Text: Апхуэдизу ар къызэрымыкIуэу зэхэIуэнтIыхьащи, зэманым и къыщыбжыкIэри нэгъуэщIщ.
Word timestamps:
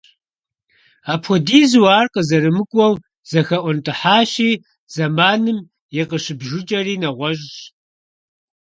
Апхуэдизу 1.13 1.85
ар 1.97 2.07
къызэрымыкIуэу 2.13 2.93
зэхэIуэнтIыхьащи, 3.29 4.51
зэманым 4.93 5.59
и 6.01 6.03
къыщыбжыкIэри 6.09 6.95
нэгъуэщIщ. 7.01 7.57